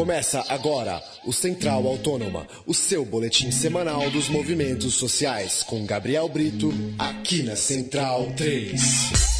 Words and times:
Começa 0.00 0.42
agora 0.48 0.98
o 1.26 1.30
Central 1.30 1.86
Autônoma, 1.86 2.48
o 2.66 2.72
seu 2.72 3.04
boletim 3.04 3.50
semanal 3.50 4.10
dos 4.10 4.30
movimentos 4.30 4.94
sociais, 4.94 5.62
com 5.62 5.84
Gabriel 5.84 6.26
Brito, 6.26 6.72
aqui 6.98 7.42
na 7.42 7.54
Central 7.54 8.32
3. 8.34 9.39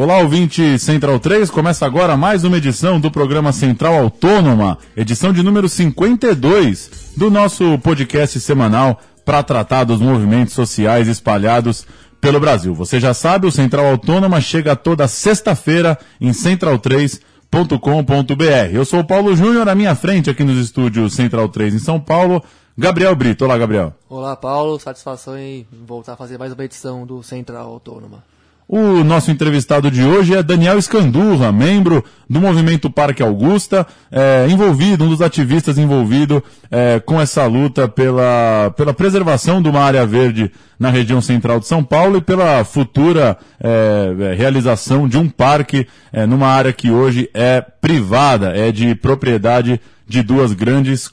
Olá, 0.00 0.18
ouvinte 0.18 0.78
Central 0.78 1.18
3. 1.18 1.50
Começa 1.50 1.84
agora 1.84 2.16
mais 2.16 2.44
uma 2.44 2.56
edição 2.56 3.00
do 3.00 3.10
programa 3.10 3.50
Central 3.50 3.94
Autônoma, 3.94 4.78
edição 4.96 5.32
de 5.32 5.42
número 5.42 5.68
52 5.68 7.14
do 7.16 7.28
nosso 7.28 7.76
podcast 7.80 8.38
semanal 8.38 9.00
para 9.24 9.42
tratar 9.42 9.82
dos 9.82 10.00
movimentos 10.00 10.54
sociais 10.54 11.08
espalhados 11.08 11.84
pelo 12.20 12.38
Brasil. 12.38 12.72
Você 12.76 13.00
já 13.00 13.12
sabe, 13.12 13.48
o 13.48 13.50
Central 13.50 13.86
Autônoma 13.86 14.40
chega 14.40 14.76
toda 14.76 15.08
sexta-feira 15.08 15.98
em 16.20 16.30
central3.com.br. 16.30 18.72
Eu 18.72 18.84
sou 18.84 19.00
o 19.00 19.04
Paulo 19.04 19.34
Júnior, 19.34 19.68
à 19.68 19.74
minha 19.74 19.96
frente 19.96 20.30
aqui 20.30 20.44
nos 20.44 20.58
estúdios 20.58 21.12
Central 21.12 21.48
3 21.48 21.74
em 21.74 21.80
São 21.80 21.98
Paulo, 21.98 22.40
Gabriel 22.78 23.16
Brito. 23.16 23.44
Olá, 23.44 23.58
Gabriel. 23.58 23.92
Olá, 24.08 24.36
Paulo. 24.36 24.78
Satisfação 24.78 25.36
em 25.36 25.66
voltar 25.72 26.12
a 26.12 26.16
fazer 26.16 26.38
mais 26.38 26.52
uma 26.52 26.64
edição 26.64 27.04
do 27.04 27.20
Central 27.20 27.66
Autônoma. 27.66 28.22
O 28.70 29.02
nosso 29.02 29.30
entrevistado 29.30 29.90
de 29.90 30.04
hoje 30.04 30.34
é 30.34 30.42
Daniel 30.42 30.76
Escandurra, 30.76 31.50
membro 31.50 32.04
do 32.28 32.38
Movimento 32.38 32.90
Parque 32.90 33.22
Augusta, 33.22 33.86
é, 34.12 34.46
envolvido, 34.46 35.06
um 35.06 35.08
dos 35.08 35.22
ativistas 35.22 35.78
envolvido 35.78 36.44
é, 36.70 37.00
com 37.00 37.18
essa 37.18 37.46
luta 37.46 37.88
pela, 37.88 38.70
pela 38.76 38.92
preservação 38.92 39.62
de 39.62 39.70
uma 39.70 39.80
área 39.80 40.04
verde 40.04 40.52
na 40.78 40.90
região 40.90 41.22
central 41.22 41.58
de 41.58 41.66
São 41.66 41.82
Paulo 41.82 42.18
e 42.18 42.20
pela 42.20 42.62
futura 42.62 43.38
é, 43.58 44.34
realização 44.36 45.08
de 45.08 45.16
um 45.16 45.30
parque 45.30 45.86
é, 46.12 46.26
numa 46.26 46.48
área 46.48 46.70
que 46.70 46.90
hoje 46.90 47.30
é 47.32 47.62
privada, 47.62 48.54
é 48.54 48.70
de 48.70 48.94
propriedade 48.94 49.80
de 50.06 50.22
duas 50.22 50.52
grandes 50.52 51.10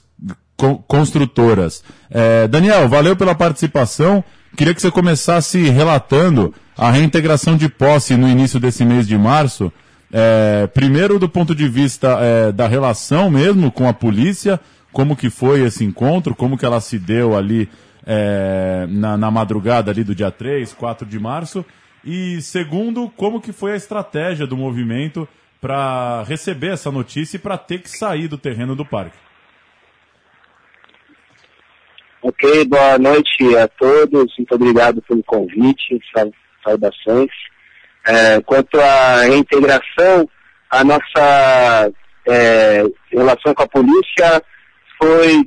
co 0.58 0.76
construtoras. 0.80 1.82
É, 2.12 2.50
Daniel, 2.50 2.90
valeu 2.90 3.16
pela 3.16 3.34
participação. 3.34 4.22
Queria 4.58 4.74
que 4.74 4.82
você 4.82 4.92
começasse 4.92 5.70
relatando 5.70 6.54
a 6.78 6.92
reintegração 6.92 7.56
de 7.56 7.70
posse 7.70 8.18
no 8.18 8.28
início 8.28 8.60
desse 8.60 8.84
mês 8.84 9.08
de 9.08 9.18
março. 9.18 9.72
É, 10.12 10.68
primeiro, 10.68 11.18
do 11.18 11.28
ponto 11.28 11.56
de 11.56 11.68
vista 11.68 12.18
é, 12.22 12.52
da 12.52 12.68
relação 12.68 13.30
mesmo 13.30 13.72
com 13.72 13.88
a 13.88 13.94
polícia, 13.94 14.60
como 14.92 15.16
que 15.16 15.30
foi 15.30 15.62
esse 15.62 15.84
encontro, 15.84 16.36
como 16.36 16.58
que 16.58 16.66
ela 16.66 16.80
se 16.80 17.00
deu 17.00 17.36
ali 17.36 17.70
é, 18.06 18.86
na, 18.90 19.18
na, 19.18 19.32
madrugada 19.32 19.92
ali 19.92 20.04
do 20.04 20.14
dia 20.14 20.32
3, 20.32 20.74
4 20.74 21.08
de 21.08 21.20
março. 21.20 21.66
E 22.04 22.42
segundo, 22.42 23.10
como 23.10 23.42
que 23.42 23.52
foi 23.52 23.74
a 23.74 23.76
estratégia 23.78 24.46
do 24.46 24.56
movimento 24.56 25.28
para 25.60 26.24
receber 26.24 26.74
essa 26.74 26.92
notícia 26.92 27.38
e 27.38 27.40
para 27.40 27.58
ter 27.58 27.82
que 27.82 27.90
sair 27.90 28.28
do 28.28 28.38
terreno 28.38 28.76
do 28.76 28.86
parque. 28.86 29.18
Ok, 32.22 32.66
boa 32.66 32.98
noite 32.98 33.56
a 33.58 33.68
todos, 33.68 34.34
muito 34.38 34.56
obrigado 34.56 35.02
pelo 35.02 35.24
convite, 35.24 36.00
saudações. 36.66 37.30
É, 38.08 38.42
quanto 38.42 38.80
à 38.80 39.22
reintegração, 39.22 40.30
a 40.70 40.84
nossa 40.84 41.92
é, 42.28 42.84
relação 43.12 43.54
com 43.54 43.64
a 43.64 43.68
polícia 43.68 44.42
foi 45.02 45.46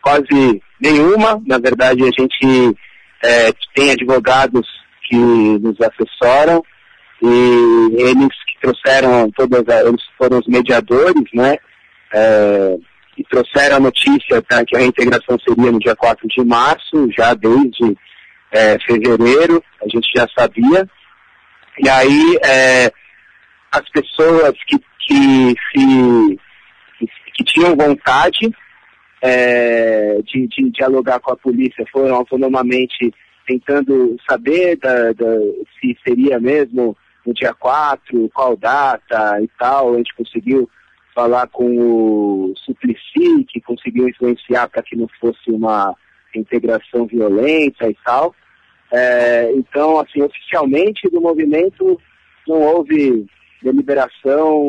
quase 0.00 0.62
nenhuma, 0.80 1.42
na 1.46 1.58
verdade 1.58 2.02
a 2.02 2.06
gente 2.06 2.76
é, 3.22 3.52
tem 3.74 3.90
advogados 3.90 4.66
que 5.08 5.16
nos 5.16 5.76
assessoram 5.80 6.62
e 7.22 7.96
eles 7.98 8.28
que 8.46 8.60
trouxeram 8.60 9.30
todas, 9.32 9.64
eles 9.84 10.02
foram 10.16 10.38
os 10.38 10.46
mediadores, 10.46 11.24
né? 11.34 11.56
É, 12.12 12.76
e 13.16 13.24
trouxeram 13.24 13.76
a 13.76 13.80
notícia 13.80 14.40
tá, 14.42 14.64
que 14.64 14.76
a 14.76 14.78
reintegração 14.78 15.36
seria 15.40 15.72
no 15.72 15.80
dia 15.80 15.96
4 15.96 16.28
de 16.28 16.44
março, 16.44 17.08
já 17.16 17.34
desde 17.34 17.96
é, 18.52 18.78
fevereiro, 18.80 19.62
a 19.82 19.88
gente 19.88 20.10
já 20.14 20.26
sabia. 20.36 20.88
E 21.78 21.88
aí 21.88 22.38
é, 22.44 22.92
as 23.70 23.88
pessoas 23.90 24.52
que, 24.66 24.78
que, 25.06 25.54
se, 25.70 26.40
que, 26.98 27.06
que 27.34 27.44
tinham 27.44 27.76
vontade 27.76 28.50
é, 29.22 30.20
de, 30.22 30.48
de, 30.48 30.70
dialogar 30.70 31.20
com 31.20 31.32
a 31.32 31.36
polícia 31.36 31.84
foram 31.92 32.14
autonomamente 32.14 33.12
tentando 33.46 34.16
saber 34.28 34.76
da, 34.76 35.12
da, 35.12 35.36
se 35.80 35.96
seria 36.06 36.38
mesmo 36.38 36.96
no 37.24 37.34
dia 37.34 37.54
4, 37.54 38.30
qual 38.32 38.56
data 38.56 39.40
e 39.42 39.48
tal. 39.58 39.94
A 39.94 39.96
gente 39.98 40.14
conseguiu 40.14 40.68
falar 41.14 41.48
com 41.48 41.64
o 41.78 42.54
Suplicy, 42.56 43.44
que 43.48 43.60
conseguiu 43.60 44.08
influenciar 44.08 44.68
para 44.68 44.82
que 44.82 44.96
não 44.96 45.08
fosse 45.20 45.50
uma 45.50 45.94
integração 46.38 47.06
violenta 47.06 47.88
e 47.88 47.96
tal. 48.04 48.34
É, 48.90 49.52
então, 49.52 50.00
assim, 50.00 50.22
oficialmente 50.22 51.08
do 51.10 51.20
movimento 51.20 52.00
não 52.46 52.62
houve 52.62 53.26
deliberação 53.62 54.62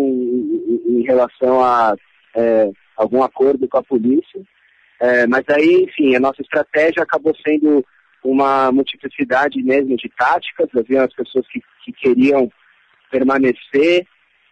em, 0.88 1.04
relação 1.04 1.64
a 1.64 1.96
é, 2.36 2.70
algum 2.98 3.24
acordo 3.24 3.68
com 3.68 3.78
a 3.78 3.84
polícia. 3.84 4.42
É, 5.00 5.26
mas 5.26 5.46
aí, 5.50 5.84
enfim, 5.84 6.16
a 6.16 6.20
nossa 6.20 6.42
estratégia 6.42 7.04
acabou 7.04 7.34
sendo 7.46 7.86
uma 8.24 8.70
multiplicidade 8.72 9.64
mesmo 9.64 9.96
de 9.96 10.10
táticas. 10.10 10.68
Havia 10.76 11.06
as 11.06 11.14
pessoas 11.14 11.48
que, 11.48 11.62
que 11.86 11.94
queriam 11.94 12.52
permanecer 13.10 14.06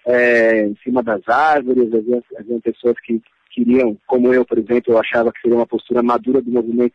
é, 0.05 0.61
em 0.67 0.75
cima 0.83 1.03
das 1.03 1.21
árvores, 1.27 1.93
havia, 1.93 2.23
havia 2.39 2.61
pessoas 2.61 2.95
que 3.01 3.21
queriam, 3.57 3.97
como 4.05 4.31
eu, 4.31 4.45
por 4.45 4.59
exemplo, 4.59 4.93
eu 4.93 4.99
achava 4.99 5.31
que 5.31 5.41
seria 5.41 5.57
uma 5.57 5.65
postura 5.65 6.03
madura 6.03 6.39
do 6.41 6.51
movimento, 6.51 6.93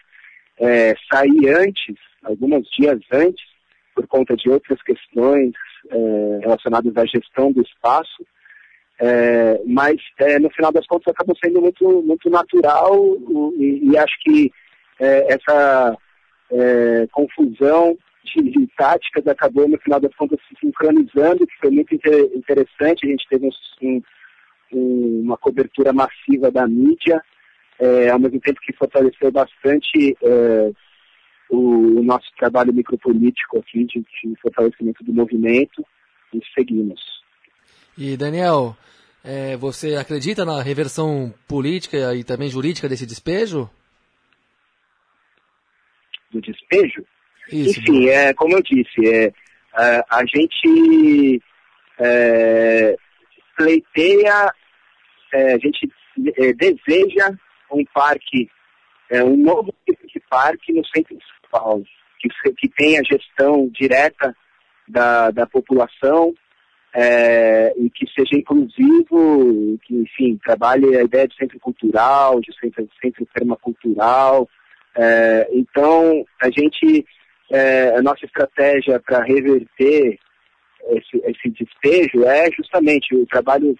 é, 0.60 0.94
sair 1.12 1.48
antes, 1.48 1.96
alguns 2.22 2.68
dias 2.70 3.00
antes, 3.12 3.44
por 3.96 4.06
conta 4.06 4.36
de 4.36 4.48
outras 4.48 4.80
questões 4.82 5.52
é, 5.90 6.38
relacionadas 6.40 6.96
à 6.96 7.04
gestão 7.04 7.50
do 7.50 7.62
espaço, 7.62 8.24
é, 9.00 9.60
mas 9.66 9.96
é, 10.20 10.38
no 10.38 10.50
final 10.50 10.70
das 10.70 10.86
contas 10.86 11.12
acabou 11.12 11.36
sendo 11.42 11.60
muito, 11.60 12.02
muito 12.02 12.30
natural 12.30 12.96
e, 13.58 13.90
e 13.90 13.98
acho 13.98 14.14
que 14.20 14.52
é, 15.00 15.34
essa 15.34 15.98
é, 16.52 17.08
confusão 17.10 17.98
de, 18.24 18.68
táticas 18.76 19.26
acabou, 19.26 19.68
no 19.68 19.78
final 19.78 19.98
das 19.98 20.14
contas, 20.14 20.38
se 20.48 20.54
sincronizando, 20.60 21.44
que 21.44 21.58
foi 21.60 21.70
muito 21.70 21.92
inter, 21.92 22.30
interessante. 22.36 23.04
A 23.04 23.10
gente 23.10 23.26
teve 23.28 23.46
um, 23.46 23.50
um, 23.82 24.02
uma 24.72 25.36
cobertura 25.36 25.92
massiva 25.92 26.50
da 26.50 26.66
mídia, 26.66 27.22
é, 27.78 28.10
ao 28.10 28.18
mesmo 28.18 28.40
tempo 28.40 28.60
que 28.60 28.72
fortaleceu 28.72 29.30
bastante 29.30 30.16
é, 30.22 30.70
o, 31.50 31.98
o, 31.98 32.02
nosso 32.02 32.26
trabalho 32.38 32.72
micropolítico 32.72 33.58
aqui, 33.58 33.84
de, 33.84 34.00
de, 34.00 34.40
fortalecimento 34.40 35.02
do 35.04 35.12
movimento, 35.12 35.84
e 36.32 36.40
seguimos. 36.54 37.00
E, 37.96 38.16
Daniel, 38.16 38.76
é, 39.24 39.56
você 39.56 39.96
acredita 39.96 40.44
na 40.44 40.62
reversão 40.62 41.32
política 41.46 42.14
e 42.14 42.24
também 42.24 42.48
jurídica 42.48 42.88
desse 42.88 43.06
despejo? 43.06 43.68
Do 46.30 46.40
despejo? 46.40 47.04
Isso, 47.50 47.80
Enfim, 47.80 48.08
é, 48.08 48.32
como 48.32 48.54
eu 48.54 48.62
disse, 48.62 49.06
é, 49.06 49.32
a, 49.74 50.18
a 50.18 50.24
gente 50.24 51.42
é, 51.98 52.96
pleiteia, 53.56 54.52
é, 55.32 55.54
a 55.54 55.58
gente 55.58 55.90
é, 56.36 56.52
deseja 56.52 57.30
um 57.70 57.84
parque, 57.94 58.50
é, 59.10 59.24
um 59.24 59.36
novo 59.36 59.74
tipo 59.86 60.06
de 60.06 60.20
parque 60.28 60.72
no 60.72 60.84
centro 60.86 61.16
de 61.16 61.24
São 61.24 61.50
Paulo, 61.50 61.84
que, 62.18 62.28
que 62.52 62.68
tenha 62.68 63.02
gestão 63.04 63.68
direta 63.68 64.36
da, 64.86 65.30
da 65.30 65.46
população 65.46 66.34
é, 66.94 67.72
e 67.78 67.88
que 67.90 68.06
seja 68.12 68.36
inclusivo, 68.36 69.78
que, 69.82 69.94
enfim, 69.94 70.38
trabalhe 70.44 70.96
a 70.96 71.02
ideia 71.02 71.26
de 71.26 71.36
centro 71.36 71.58
cultural, 71.58 72.40
de 72.40 72.54
centro, 72.60 72.88
centro 73.00 73.26
permacultural. 73.32 74.48
É, 74.94 75.48
então, 75.52 76.24
a 76.40 76.50
gente 76.50 77.06
é, 77.50 77.96
a 77.96 78.02
nossa 78.02 78.24
estratégia 78.24 79.00
para 79.00 79.22
reverter 79.22 80.18
esse, 80.90 81.22
esse 81.24 81.50
despejo 81.50 82.24
é 82.24 82.50
justamente 82.50 83.14
o 83.14 83.26
trabalho, 83.26 83.76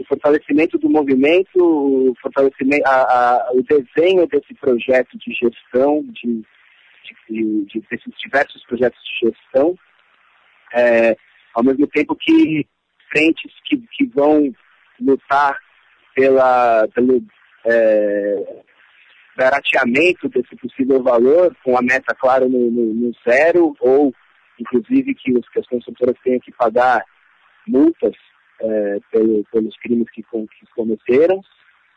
o 0.00 0.04
fortalecimento 0.04 0.78
do 0.78 0.88
movimento, 0.88 1.56
o, 1.56 2.14
fortalecimento, 2.20 2.86
a, 2.86 3.02
a, 3.02 3.52
o 3.52 3.62
desenho 3.62 4.26
desse 4.26 4.54
projeto 4.54 5.18
de 5.18 5.32
gestão, 5.32 6.02
de, 6.08 6.42
de, 7.28 7.64
de 7.66 7.80
desses 7.90 8.14
diversos 8.18 8.64
projetos 8.64 8.98
de 9.04 9.28
gestão, 9.28 9.74
é, 10.72 11.16
ao 11.54 11.62
mesmo 11.62 11.86
tempo 11.88 12.16
que 12.16 12.66
frentes 13.12 13.52
que, 13.64 13.76
que 13.92 14.06
vão 14.06 14.52
lutar 15.00 15.58
pela, 16.14 16.88
pelo, 16.94 17.22
é, 17.66 18.62
barateamento 19.36 20.28
desse 20.28 20.56
possível 20.56 21.02
valor, 21.02 21.54
com 21.62 21.76
a 21.76 21.82
meta, 21.82 22.14
claro, 22.14 22.48
no, 22.48 22.70
no, 22.70 22.94
no 22.94 23.12
zero, 23.28 23.74
ou 23.80 24.14
inclusive 24.58 25.14
que, 25.14 25.32
os, 25.32 25.48
que 25.48 25.60
as 25.60 25.66
construtoras 25.66 26.16
tenham 26.22 26.40
que 26.40 26.52
pagar 26.52 27.04
multas 27.66 28.14
é, 28.60 28.98
pelo, 29.10 29.44
pelos 29.52 29.76
crimes 29.78 30.10
que, 30.10 30.22
que 30.22 30.66
cometeram. 30.74 31.40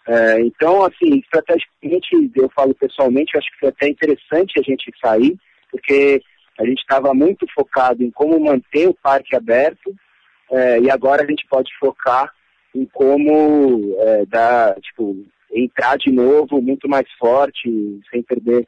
É, 0.07 0.41
então, 0.41 0.83
assim, 0.83 1.19
estrategicamente, 1.19 2.31
eu 2.35 2.49
falo 2.49 2.73
pessoalmente, 2.75 3.33
eu 3.33 3.39
acho 3.39 3.51
que 3.51 3.59
foi 3.59 3.69
até 3.69 3.87
interessante 3.87 4.59
a 4.59 4.63
gente 4.63 4.91
sair, 5.01 5.37
porque 5.71 6.21
a 6.59 6.65
gente 6.65 6.79
estava 6.79 7.13
muito 7.13 7.45
focado 7.53 8.03
em 8.03 8.11
como 8.11 8.39
manter 8.39 8.87
o 8.87 8.93
parque 8.93 9.35
aberto, 9.35 9.95
é, 10.51 10.79
e 10.81 10.89
agora 10.89 11.23
a 11.23 11.25
gente 11.25 11.45
pode 11.47 11.71
focar 11.79 12.31
em 12.75 12.85
como 12.85 13.95
é, 13.99 14.25
dar, 14.25 14.75
tipo, 14.81 15.25
entrar 15.51 15.97
de 15.97 16.11
novo 16.11 16.61
muito 16.61 16.89
mais 16.89 17.09
forte, 17.17 17.69
sem 18.11 18.21
perder 18.23 18.67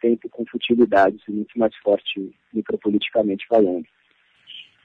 tempo 0.00 0.28
com 0.28 0.44
futilidades, 0.46 1.20
muito 1.28 1.56
mais 1.56 1.74
forte 1.76 2.34
micropoliticamente 2.52 3.46
falando. 3.46 3.86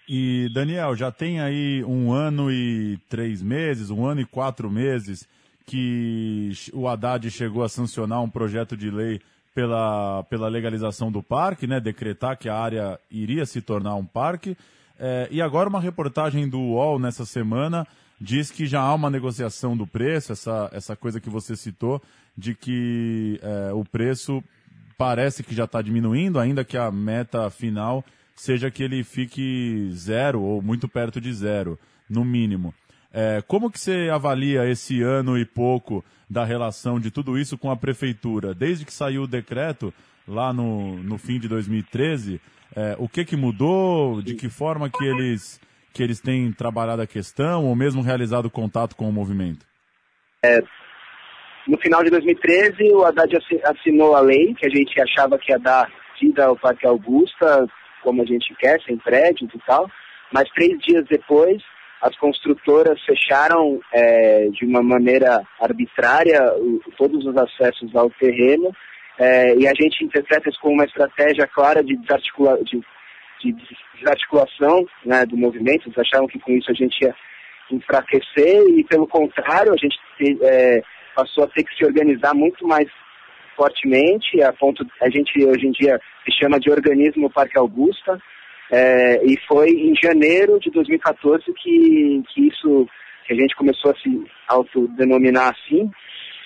E, 0.07 0.49
Daniel, 0.53 0.95
já 0.95 1.11
tem 1.11 1.41
aí 1.41 1.83
um 1.83 2.13
ano 2.13 2.49
e 2.49 2.97
três 3.09 3.41
meses, 3.41 3.89
um 3.89 4.05
ano 4.05 4.21
e 4.21 4.25
quatro 4.25 4.71
meses 4.71 5.27
que 5.65 6.49
o 6.71 6.87
Haddad 6.87 7.29
chegou 7.29 7.61
a 7.61 7.67
sancionar 7.67 8.23
um 8.23 8.29
projeto 8.29 8.77
de 8.77 8.89
lei 8.89 9.19
pela, 9.53 10.23
pela 10.29 10.47
legalização 10.47 11.11
do 11.11 11.21
parque, 11.21 11.67
né, 11.67 11.81
decretar 11.81 12.37
que 12.37 12.47
a 12.47 12.55
área 12.55 12.97
iria 13.11 13.45
se 13.45 13.61
tornar 13.61 13.95
um 13.95 14.05
parque. 14.05 14.55
É, 14.97 15.27
e 15.29 15.41
agora 15.41 15.67
uma 15.67 15.81
reportagem 15.81 16.47
do 16.47 16.59
UOL 16.59 16.97
nessa 16.97 17.25
semana 17.25 17.85
diz 18.19 18.49
que 18.49 18.65
já 18.65 18.79
há 18.79 18.93
uma 18.93 19.09
negociação 19.09 19.75
do 19.75 19.85
preço, 19.85 20.31
essa, 20.31 20.69
essa 20.71 20.95
coisa 20.95 21.19
que 21.19 21.29
você 21.29 21.55
citou, 21.55 22.01
de 22.35 22.55
que 22.55 23.39
é, 23.43 23.73
o 23.73 23.83
preço 23.83 24.41
parece 24.97 25.43
que 25.43 25.53
já 25.53 25.65
está 25.65 25.81
diminuindo, 25.81 26.39
ainda 26.39 26.63
que 26.63 26.77
a 26.77 26.89
meta 26.89 27.49
final 27.49 28.05
seja 28.37 28.71
que 28.71 28.83
ele 28.83 29.03
fique 29.03 29.89
zero 29.91 30.41
ou 30.41 30.61
muito 30.61 30.87
perto 30.87 31.19
de 31.19 31.33
zero, 31.33 31.77
no 32.09 32.23
mínimo. 32.23 32.73
É, 33.13 33.41
como 33.47 33.71
que 33.71 33.79
você 33.79 34.09
avalia 34.11 34.69
esse 34.69 35.01
ano 35.01 35.37
e 35.37 35.43
pouco 35.45 36.05
da 36.29 36.45
relação 36.45 36.99
de 36.99 37.09
tudo 37.09 37.37
isso 37.37 37.57
com 37.57 37.71
a 37.71 37.75
prefeitura? 37.75 38.53
Desde 38.53 38.85
que 38.85 38.93
saiu 38.93 39.23
o 39.23 39.27
decreto, 39.27 39.93
lá 40.27 40.53
no, 40.53 40.97
no 40.97 41.17
fim 41.17 41.39
de 41.39 41.47
2013, 41.47 42.39
é, 42.75 42.95
o 42.99 43.09
que 43.09 43.25
que 43.25 43.35
mudou? 43.35 44.21
De 44.21 44.35
que 44.35 44.49
forma 44.49 44.89
que 44.89 45.03
eles, 45.03 45.59
que 45.93 46.03
eles 46.03 46.19
têm 46.19 46.51
trabalhado 46.51 47.01
a 47.01 47.07
questão 47.07 47.65
ou 47.65 47.75
mesmo 47.75 48.01
realizado 48.01 48.49
contato 48.49 48.95
com 48.95 49.09
o 49.09 49.13
movimento? 49.13 49.65
É, 50.43 50.61
no 51.67 51.77
final 51.79 52.03
de 52.03 52.11
2013, 52.11 52.93
o 52.93 53.03
Haddad 53.03 53.35
assinou 53.63 54.15
a 54.15 54.19
lei 54.19 54.53
que 54.53 54.65
a 54.65 54.69
gente 54.69 55.01
achava 55.01 55.39
que 55.39 55.51
ia 55.51 55.59
dar 55.59 55.91
vida 56.21 56.45
ao 56.45 56.55
Parque 56.55 56.85
Augusta, 56.85 57.67
como 58.03 58.21
a 58.21 58.25
gente 58.25 58.53
quer, 58.55 58.81
sem 58.81 58.97
prédios 58.97 59.49
e 59.53 59.59
tal. 59.65 59.89
Mas 60.31 60.49
três 60.49 60.77
dias 60.79 61.05
depois, 61.09 61.61
as 62.01 62.15
construtoras 62.17 63.01
fecharam 63.03 63.79
é, 63.93 64.47
de 64.49 64.65
uma 64.65 64.83
maneira 64.83 65.41
arbitrária 65.59 66.41
o, 66.55 66.79
todos 66.97 67.25
os 67.25 67.35
acessos 67.37 67.95
ao 67.95 68.09
terreno 68.11 68.71
é, 69.17 69.55
e 69.55 69.67
a 69.67 69.73
gente 69.73 70.03
interpreta 70.03 70.49
isso 70.49 70.59
como 70.59 70.75
uma 70.75 70.85
estratégia 70.85 71.47
clara 71.47 71.83
de, 71.83 71.97
desarticula 71.97 72.59
de, 72.63 72.79
de 73.41 73.55
desarticulação 73.99 74.85
né, 75.03 75.25
do 75.25 75.35
movimento. 75.35 75.87
Eles 75.87 75.97
achavam 75.97 76.27
que 76.27 76.39
com 76.39 76.51
isso 76.51 76.69
a 76.69 76.75
gente 76.75 77.01
ia 77.03 77.15
enfraquecer 77.71 78.63
e, 78.77 78.83
pelo 78.83 79.07
contrário, 79.07 79.73
a 79.73 79.77
gente 79.77 79.97
é, 80.43 80.81
passou 81.15 81.43
a 81.43 81.47
ter 81.47 81.63
que 81.63 81.75
se 81.75 81.83
organizar 81.83 82.35
muito 82.35 82.65
mais 82.67 82.87
fortemente, 83.57 84.41
a 84.43 84.53
ponto 84.53 84.85
a 85.01 85.09
gente 85.09 85.43
hoje 85.43 85.67
em 85.67 85.71
dia 85.71 85.99
se 86.23 86.31
chama 86.39 86.59
de 86.59 86.69
organismo 86.69 87.29
Parque 87.29 87.57
Augusta, 87.57 88.21
é, 88.71 89.25
e 89.25 89.37
foi 89.47 89.69
em 89.69 89.95
janeiro 89.95 90.59
de 90.59 90.69
2014 90.69 91.43
que, 91.53 92.23
que 92.29 92.47
isso, 92.47 92.87
que 93.25 93.33
a 93.33 93.35
gente 93.35 93.55
começou 93.55 93.91
a 93.91 93.95
se 93.95 94.23
autodenominar 94.47 95.49
assim, 95.49 95.89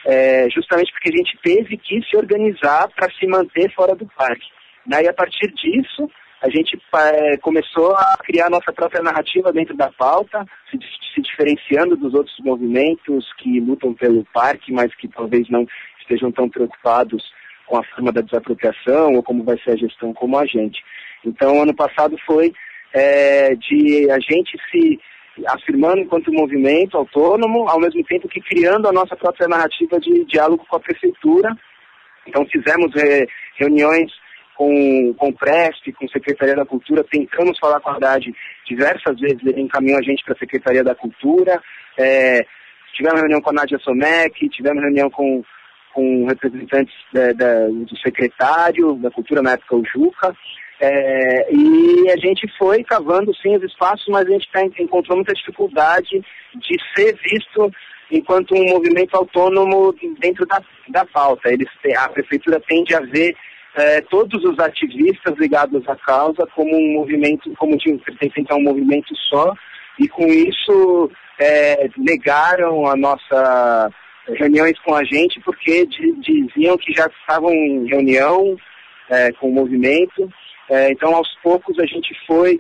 é, 0.06 0.50
justamente 0.50 0.92
porque 0.92 1.10
a 1.10 1.18
gente 1.18 1.38
teve 1.44 1.78
que 1.78 2.02
se 2.10 2.16
organizar 2.16 2.88
para 2.96 3.12
se 3.12 3.28
manter 3.28 3.72
fora 3.74 3.96
do 3.96 4.08
parque. 4.18 4.48
Daí, 4.86 5.08
a 5.08 5.14
partir 5.14 5.52
disso, 5.54 6.10
a 6.42 6.50
gente 6.50 6.76
é, 6.96 7.38
começou 7.38 7.94
a 7.94 8.18
criar 8.24 8.50
nossa 8.50 8.74
própria 8.74 9.02
narrativa 9.02 9.54
dentro 9.54 9.78
da 9.78 9.92
pauta, 9.92 10.44
se, 10.72 10.78
se, 11.14 11.22
diferenciando 11.22 11.96
dos 11.96 12.16
outros 12.16 12.36
movimentos 12.40 13.32
que 13.38 13.60
lutam 13.60 13.94
pelo 13.94 14.26
parque, 14.34 14.72
mas 14.72 14.94
que 14.96 15.08
talvez 15.08 15.48
não 15.50 15.66
estejam 16.02 16.32
tão 16.32 16.50
preocupados 16.50 17.24
com 17.66 17.78
a 17.78 17.84
forma 17.84 18.12
da 18.12 18.22
desapropriação 18.22 19.14
ou 19.14 19.24
como 19.24 19.44
vai 19.44 19.58
ser 19.60 19.72
a 19.72 19.78
gestão 19.78 20.14
como 20.14 20.38
a 20.38 20.46
gente. 20.46 20.84
Então, 21.26 21.62
ano 21.62 21.74
passado 21.74 22.18
foi 22.26 22.54
é, 22.94 23.56
de 23.56 24.10
a 24.12 24.20
gente 24.20 24.58
se 24.70 25.00
afirmando 25.48 26.02
enquanto 26.02 26.34
movimento 26.34 26.98
autônomo, 26.98 27.70
ao 27.70 27.80
mesmo 27.80 28.04
tempo 28.04 28.28
que 28.28 28.42
criando 28.42 28.88
a 28.88 28.92
nossa 28.92 29.16
própria 29.16 29.48
narrativa 29.48 30.00
de 30.00 30.26
diálogo 30.26 30.66
com 30.68 30.76
a 30.76 30.80
prefeitura. 30.80 31.56
Então, 32.28 32.46
fizemos 32.46 32.94
é, 32.96 33.26
reuniões 33.56 34.12
com, 34.56 35.14
com 35.18 35.30
o 35.30 35.34
Presp, 35.34 35.92
com 35.94 36.06
a 36.06 36.10
Secretaria 36.10 36.56
da 36.56 36.66
Cultura, 36.66 37.04
tentamos 37.04 37.58
falar 37.58 37.80
com 37.80 37.90
a 37.90 37.96
Haddad 37.96 38.32
diversas 38.68 39.20
vezes, 39.20 39.40
ele 39.44 39.62
encaminhou 39.62 39.98
a 39.98 40.04
gente 40.04 40.24
para 40.24 40.36
a 40.36 40.38
Secretaria 40.38 40.84
da 40.84 40.94
Cultura, 40.94 41.60
é, 41.98 42.46
tivemos 42.94 43.22
reunião 43.22 43.42
com 43.42 43.50
a 43.50 43.54
Nádia 43.54 43.80
Somek, 43.80 44.50
tivemos 44.50 44.84
reunião 44.84 45.10
com, 45.10 45.44
com 45.94 46.26
representantes 46.26 46.94
da, 47.14 47.34
da, 47.34 47.68
do 47.68 47.98
secretário 47.98 48.96
da 48.96 49.12
Cultura, 49.12 49.42
na 49.42 49.52
época 49.52 49.76
o 49.76 49.86
Juca, 49.86 50.36
é, 50.80 51.54
e 51.54 52.10
a 52.10 52.18
gente 52.18 52.48
foi 52.58 52.84
cavando 52.84 53.32
sim 53.36 53.56
os 53.56 53.64
espaços, 53.64 54.08
mas 54.10 54.26
a 54.26 54.32
gente 54.32 54.50
tá, 54.52 54.64
encontrou 54.80 55.16
muita 55.16 55.34
dificuldade 55.34 56.24
de 56.56 56.78
ser 56.96 57.16
visto 57.24 57.72
enquanto 58.12 58.56
um 58.56 58.66
movimento 58.70 59.16
autônomo 59.16 59.94
dentro 60.20 60.46
da, 60.48 60.60
da 60.90 61.06
pauta. 61.06 61.54
Eles, 61.54 61.68
a 61.96 62.10
prefeitura 62.10 62.60
tende 62.68 62.96
a 62.96 63.00
ver 63.00 63.36
é, 63.76 64.02
todos 64.02 64.44
os 64.44 64.60
ativistas 64.60 65.38
ligados 65.38 65.88
à 65.88 65.96
causa 65.96 66.48
como 66.56 66.76
um 66.76 66.94
movimento, 66.94 67.52
como 67.58 67.78
de, 67.78 67.94
pertencente 68.00 68.52
a 68.52 68.56
um 68.56 68.64
movimento 68.64 69.16
só, 69.30 69.54
e 70.00 70.08
com 70.08 70.26
isso 70.26 71.12
é, 71.40 71.90
negaram 71.98 72.88
a 72.88 72.96
nossa 72.96 73.92
reuniões 74.28 74.78
com 74.80 74.96
a 74.96 75.04
gente 75.04 75.40
porque 75.42 75.86
diziam 75.86 76.78
que 76.78 76.94
já 76.94 77.08
estavam 77.08 77.52
em 77.52 77.88
reunião 77.88 78.56
é, 79.10 79.32
com 79.34 79.50
o 79.50 79.54
movimento 79.54 80.30
é, 80.72 80.90
então, 80.90 81.14
aos 81.14 81.28
poucos, 81.44 81.78
a 81.80 81.86
gente 81.86 82.16
foi 82.26 82.58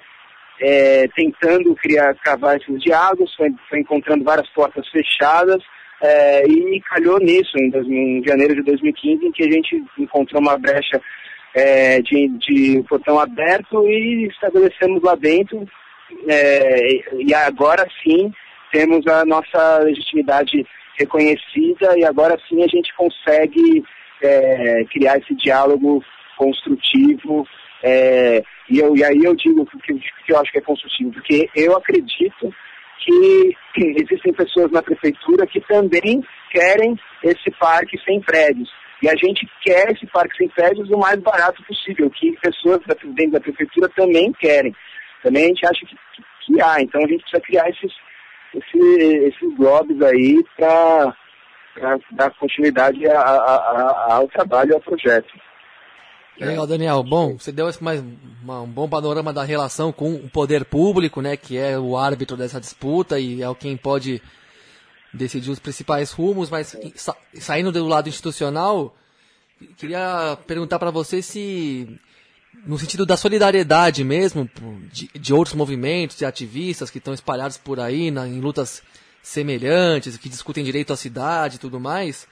é, 0.60 1.08
tentando 1.16 1.74
criar, 1.76 2.14
cavar 2.16 2.58
esses 2.58 2.82
diálogos, 2.82 3.34
foi, 3.36 3.50
foi 3.70 3.80
encontrando 3.80 4.26
várias 4.26 4.50
portas 4.50 4.86
fechadas, 4.90 5.64
é, 6.02 6.46
e 6.46 6.82
calhou 6.82 7.20
nisso, 7.20 7.52
em, 7.58 7.70
em, 7.70 8.24
janeiro 8.28 8.56
de 8.56 8.64
2015, 8.64 9.26
em 9.26 9.32
que 9.32 9.44
a 9.44 9.52
gente 9.52 9.82
encontrou 9.98 10.42
uma 10.42 10.58
brecha 10.58 11.02
é, 11.56 12.02
de, 12.02 12.28
de 12.40 12.84
portão 12.90 13.18
aberto 13.18 13.88
e 13.88 14.28
estabelecemos 14.28 15.02
lá 15.02 15.16
dentro. 15.16 15.66
É, 16.28 17.14
e 17.18 17.34
agora 17.34 17.88
sim 18.04 18.30
temos 18.74 19.08
a 19.08 19.24
nossa 19.24 19.80
legitimidade 19.80 20.66
reconhecida 21.02 21.98
e 21.98 22.06
agora 22.06 22.38
sim 22.48 22.64
a 22.64 22.68
gente 22.68 22.94
consegue 22.96 23.84
é, 24.22 24.84
criar 24.86 25.18
esse 25.18 25.36
diálogo 25.36 26.04
construtivo 26.38 27.46
é, 27.84 28.44
e, 28.70 28.80
eu, 28.80 28.96
e 28.96 29.04
aí 29.04 29.20
eu 29.24 29.36
digo 29.36 29.66
que, 29.66 29.94
que, 29.94 30.32
eu 30.32 30.40
acho 30.40 30.52
que 30.52 30.60
é 30.60 30.62
construtivo, 30.62 31.12
porque 31.12 31.50
eu 31.56 31.76
acredito 31.76 32.54
que 33.00 33.58
existem 34.02 34.34
pessoas 34.34 34.72
na 34.72 34.82
prefeitura 34.82 35.48
que 35.48 35.60
também 35.62 36.24
querem 36.52 36.98
esse 37.24 37.50
parque 37.60 38.00
sem 38.06 38.22
prédios. 38.22 38.70
E 39.02 39.10
a 39.10 39.16
gente 39.16 39.50
quer 39.64 39.92
esse 39.92 40.06
parque 40.08 40.38
sem 40.38 40.48
prédios 40.50 40.90
o 40.92 40.98
mais 40.98 41.20
barato 41.20 41.64
possível, 41.64 42.10
que 42.12 42.34
pessoas 42.34 42.80
dentro 43.16 43.32
da 43.32 43.40
prefeitura 43.40 43.90
também 43.90 44.32
querem. 44.34 44.76
Também 45.24 45.46
a 45.46 45.48
gente 45.48 45.66
acha 45.66 45.86
que, 45.86 45.98
que 46.46 46.62
há. 46.62 46.82
Então 46.82 47.04
a 47.04 47.08
gente 47.08 47.22
precisa 47.22 47.42
criar 47.42 47.68
esses, 47.70 47.92
esses, 48.54 49.34
esses 49.34 49.60
lobbies 49.60 50.02
aí 50.02 50.44
para 50.56 51.16
dar 52.12 52.32
continuidade 52.32 53.08
a, 53.08 53.20
a, 53.20 53.56
a, 53.56 54.14
ao 54.16 54.28
trabalho, 54.28 54.74
ao 54.74 54.82
projeto. 54.82 55.32
Legal, 56.40 56.66
Daniel. 56.66 57.04
Bom, 57.04 57.38
você 57.38 57.52
deu 57.52 57.70
mais 57.82 58.04
uma, 58.42 58.62
um 58.62 58.68
bom 58.68 58.90
panorama 58.90 59.32
da 59.32 59.44
relação 59.44 59.92
com 59.92 60.16
o 60.16 60.30
poder 60.30 60.66
público, 60.66 61.22
né, 61.22 61.38
que 61.38 61.58
é 61.58 61.78
o 61.78 61.96
árbitro 61.96 62.36
dessa 62.36 62.60
disputa 62.60 63.20
e 63.20 63.44
é 63.44 63.56
quem 63.56 63.78
pode 63.78 64.22
decidir 65.14 65.52
os 65.52 65.60
principais 65.60 66.12
rumos, 66.12 66.50
mas 66.50 66.76
sa 66.96 67.16
saindo 67.34 67.72
do 67.72 67.86
lado 67.86 68.10
institucional, 68.10 68.96
queria 69.78 70.38
perguntar 70.48 70.80
para 70.80 70.90
você 70.90 71.22
se, 71.22 72.00
no 72.66 72.78
sentido 72.78 73.06
da 73.06 73.18
solidariedade 73.18 74.04
mesmo, 74.04 74.50
de, 74.92 75.10
de 75.14 75.34
outros 75.34 75.56
movimentos, 75.56 76.18
de 76.18 76.26
ativistas 76.26 76.90
que 76.90 76.98
estão 76.98 77.14
espalhados 77.14 77.58
por 77.58 77.80
aí 77.80 78.12
na, 78.12 78.28
em 78.28 78.40
lutas 78.40 78.84
semelhantes, 79.22 80.18
que 80.18 80.30
discutem 80.30 80.64
direito 80.64 80.94
à 80.94 80.98
cidade 80.98 81.56
e 81.56 81.60
tudo 81.60 81.80
mais, 81.80 82.28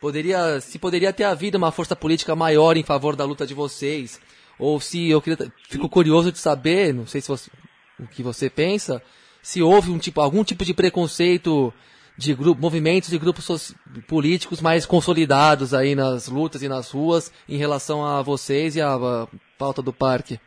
poderia, 0.00 0.60
se 0.60 0.78
poderia 0.78 1.12
ter 1.12 1.24
havido 1.24 1.58
uma 1.58 1.72
força 1.72 1.96
política 1.96 2.36
maior 2.36 2.76
em 2.76 2.82
favor 2.82 3.16
da 3.16 3.24
luta 3.24 3.46
de 3.46 3.54
vocês, 3.54 4.20
ou 4.58 4.80
se 4.80 5.08
eu 5.08 5.20
queria, 5.20 5.52
fico 5.68 5.88
curioso 5.88 6.32
de 6.32 6.38
saber, 6.38 6.92
não 6.92 7.06
sei 7.06 7.20
se 7.20 7.28
você, 7.28 7.50
o 7.98 8.06
que 8.06 8.22
você 8.22 8.50
pensa, 8.50 9.02
se 9.42 9.62
houve 9.62 9.90
um 9.90 9.98
tipo, 9.98 10.20
algum 10.20 10.42
tipo 10.42 10.64
de 10.64 10.74
preconceito 10.74 11.72
de 12.18 12.34
grupo, 12.34 12.60
movimentos 12.60 13.12
e 13.12 13.18
grupos 13.18 13.74
políticos 14.06 14.60
mais 14.60 14.86
consolidados 14.86 15.74
aí 15.74 15.94
nas 15.94 16.28
lutas 16.28 16.62
e 16.62 16.68
nas 16.68 16.90
ruas 16.90 17.30
em 17.48 17.56
relação 17.56 18.04
a 18.04 18.22
vocês 18.22 18.74
e 18.74 18.80
a, 18.80 18.94
a 18.94 19.28
pauta 19.58 19.82
do 19.82 19.92
parque? 19.92 20.38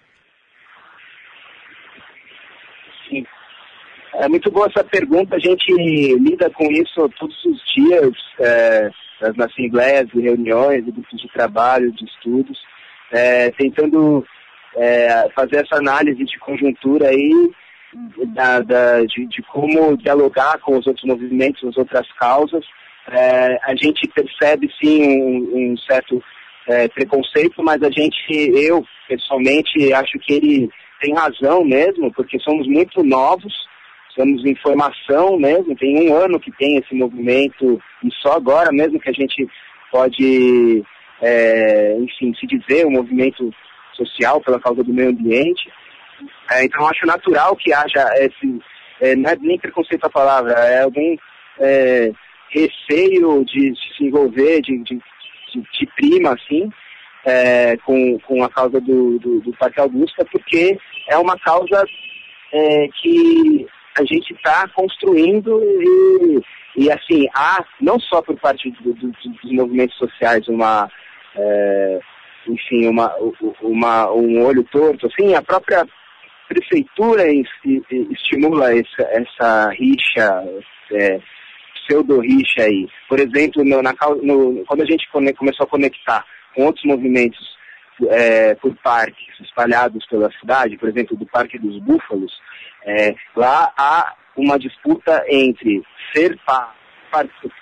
Sim. 3.07 3.25
É 4.15 4.27
muito 4.27 4.51
boa 4.51 4.67
essa 4.67 4.83
pergunta. 4.83 5.35
A 5.35 5.39
gente 5.39 5.71
lida 6.17 6.49
com 6.49 6.71
isso 6.71 7.09
todos 7.17 7.45
os 7.45 7.61
dias 7.73 8.13
é, 8.39 8.89
nas 9.21 9.39
assembleias 9.39 10.07
e 10.13 10.21
reuniões, 10.21 10.83
grupos 10.85 11.21
de 11.21 11.27
trabalho, 11.29 11.91
de 11.91 12.05
estudos, 12.05 12.59
é, 13.11 13.51
tentando 13.51 14.25
é, 14.75 15.29
fazer 15.35 15.57
essa 15.57 15.77
análise 15.77 16.23
de 16.23 16.39
conjuntura 16.39 17.09
aí 17.09 17.51
da, 18.33 18.59
da, 18.59 19.01
de, 19.01 19.25
de, 19.27 19.41
como 19.43 19.97
dialogar 19.97 20.59
com 20.59 20.77
os 20.77 20.85
outros 20.85 21.05
movimentos, 21.05 21.67
as 21.67 21.77
outras 21.77 22.07
causas. 22.13 22.65
É, 23.11 23.59
a 23.63 23.75
gente 23.75 24.07
percebe 24.07 24.69
sim 24.79 25.01
um, 25.01 25.71
um 25.71 25.77
certo 25.77 26.23
é, 26.69 26.87
preconceito, 26.87 27.63
mas 27.63 27.81
a 27.81 27.89
gente, 27.89 28.31
eu 28.55 28.85
pessoalmente, 29.07 29.91
acho 29.91 30.19
que 30.19 30.33
ele 30.33 30.69
tem 31.01 31.15
razão 31.15 31.65
mesmo, 31.65 32.13
porque 32.13 32.37
somos 32.39 32.67
muito 32.67 33.03
novos, 33.03 33.53
estamos 34.09 34.45
em 34.45 34.55
formação 34.55 35.37
mesmo, 35.37 35.75
tem 35.75 36.09
um 36.09 36.15
ano 36.15 36.39
que 36.39 36.51
tem 36.51 36.77
esse 36.77 36.93
movimento, 36.93 37.81
e 38.03 38.09
só 38.21 38.33
agora 38.33 38.71
mesmo 38.71 38.99
que 38.99 39.09
a 39.09 39.13
gente 39.13 39.47
pode, 39.91 40.83
é, 41.21 41.97
enfim, 41.99 42.33
se 42.35 42.45
dizer 42.45 42.85
um 42.85 42.91
movimento 42.91 43.51
social 43.93 44.39
pela 44.41 44.59
causa 44.59 44.83
do 44.83 44.93
meio 44.93 45.09
ambiente. 45.09 45.71
É, 46.51 46.65
então 46.65 46.87
acho 46.87 47.05
natural 47.05 47.55
que 47.55 47.73
haja 47.73 48.07
esse, 48.17 48.59
é, 49.01 49.15
não 49.15 49.31
é 49.31 49.35
nem 49.37 49.57
preconceito 49.57 50.05
a 50.05 50.09
palavra, 50.09 50.51
é 50.51 50.83
algum 50.83 51.15
é, 51.59 52.11
receio 52.49 53.43
de, 53.45 53.71
de, 53.71 53.97
se 53.97 54.03
envolver, 54.03 54.61
de, 54.61 54.83
de, 54.83 54.99
de 55.51 55.85
prima, 55.95 56.33
assim, 56.33 56.69
é, 57.25 57.77
com, 57.77 58.17
com 58.19 58.43
a 58.43 58.49
causa 58.49 58.79
do, 58.79 59.19
do, 59.19 59.41
do, 59.41 59.53
Parque 59.53 59.79
Augusta, 59.79 60.25
porque 60.31 60.77
é 61.07 61.17
uma 61.17 61.37
causa 61.39 61.83
é, 62.53 62.87
que 63.01 63.67
a 63.97 64.03
gente 64.03 64.33
está 64.33 64.67
construindo 64.69 65.61
e, 65.63 66.41
e, 66.77 66.91
assim, 66.91 67.27
há, 67.35 67.63
não 67.81 67.99
só 67.99 68.21
por 68.21 68.39
parte 68.39 68.71
do, 68.81 68.93
dos 68.93 69.51
movimentos 69.51 69.97
sociais, 69.97 70.47
uma, 70.47 70.89
é, 71.35 71.99
enfim, 72.47 72.87
uma, 72.87 73.13
uma, 73.61 74.11
um 74.11 74.45
olho 74.45 74.63
torto, 74.65 75.07
assim, 75.07 75.33
a 75.35 75.41
própria 75.41 75.85
prefeitura 76.47 77.23
estimula 78.11 78.73
essa, 78.73 79.03
essa 79.11 79.69
rixa, 79.69 80.43
é, 80.93 81.19
pseudo-rixa 81.89 82.61
aí. 82.61 82.87
Por 83.07 83.19
exemplo, 83.19 83.65
no, 83.65 83.81
na, 83.81 83.93
no, 84.21 84.63
quando 84.65 84.81
a 84.81 84.85
gente 84.85 85.09
começou 85.11 85.65
a 85.65 85.69
conectar 85.69 86.23
com 86.53 86.65
outros 86.65 86.85
movimentos 86.85 87.57
é, 88.09 88.55
por 88.55 88.75
parques 88.77 89.39
espalhados 89.41 90.05
pela 90.07 90.31
cidade, 90.39 90.77
por 90.77 90.87
exemplo, 90.87 91.17
do 91.17 91.25
Parque 91.25 91.57
dos 91.57 91.79
Búfalos, 91.79 92.31
é, 92.85 93.15
lá 93.35 93.73
há 93.75 94.13
uma 94.37 94.57
disputa 94.57 95.23
entre 95.27 95.83
ser 96.13 96.39